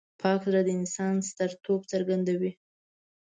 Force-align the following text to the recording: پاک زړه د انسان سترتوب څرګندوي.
پاک 0.21 0.41
زړه 0.49 0.61
د 0.65 0.69
انسان 0.79 1.15
سترتوب 1.29 1.81
څرګندوي. 1.91 2.51